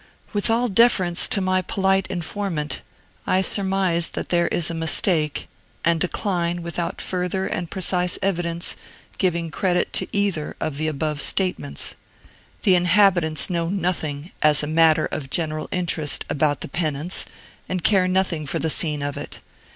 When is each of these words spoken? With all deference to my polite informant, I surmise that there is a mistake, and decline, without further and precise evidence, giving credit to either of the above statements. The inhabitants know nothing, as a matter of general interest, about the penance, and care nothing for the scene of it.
With 0.33 0.49
all 0.49 0.67
deference 0.67 1.27
to 1.27 1.41
my 1.41 1.61
polite 1.61 2.07
informant, 2.07 2.81
I 3.27 3.43
surmise 3.43 4.09
that 4.09 4.29
there 4.29 4.47
is 4.47 4.71
a 4.71 4.73
mistake, 4.73 5.47
and 5.85 5.99
decline, 5.99 6.63
without 6.63 6.99
further 6.99 7.45
and 7.45 7.69
precise 7.69 8.17
evidence, 8.19 8.75
giving 9.19 9.51
credit 9.51 9.93
to 9.93 10.07
either 10.11 10.55
of 10.59 10.77
the 10.77 10.87
above 10.87 11.21
statements. 11.21 11.93
The 12.63 12.73
inhabitants 12.73 13.47
know 13.47 13.69
nothing, 13.69 14.31
as 14.41 14.63
a 14.63 14.65
matter 14.65 15.05
of 15.05 15.29
general 15.29 15.69
interest, 15.71 16.25
about 16.31 16.61
the 16.61 16.67
penance, 16.69 17.27
and 17.69 17.83
care 17.83 18.07
nothing 18.07 18.47
for 18.47 18.57
the 18.57 18.71
scene 18.71 19.03
of 19.03 19.17
it. 19.17 19.39